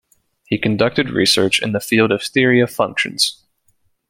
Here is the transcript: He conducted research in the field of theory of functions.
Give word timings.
He 0.47 0.57
conducted 0.57 1.11
research 1.11 1.61
in 1.61 1.73
the 1.73 1.79
field 1.79 2.11
of 2.11 2.23
theory 2.23 2.59
of 2.59 2.71
functions. 2.71 3.43